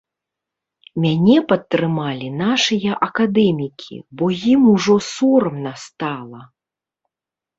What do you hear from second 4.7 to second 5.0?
ужо